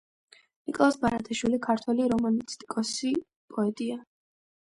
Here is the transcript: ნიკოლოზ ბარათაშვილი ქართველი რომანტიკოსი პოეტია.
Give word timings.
ნიკოლოზ 0.69 0.95
ბარათაშვილი 1.03 1.59
ქართველი 1.65 2.09
რომანტიკოსი 2.13 3.11
პოეტია. 3.57 4.01